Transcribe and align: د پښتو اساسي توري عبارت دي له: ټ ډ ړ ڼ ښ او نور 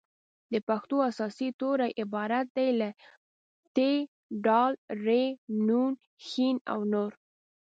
د 0.51 0.53
پښتو 0.67 0.95
اساسي 1.09 1.49
توري 1.59 1.89
عبارت 2.01 2.45
دي 2.57 2.69
له: 2.79 2.89
ټ 3.75 3.77
ډ 4.45 4.47
ړ 5.03 5.05
ڼ 5.05 5.79
ښ 6.27 6.29
او 6.71 6.79
نور 6.93 7.11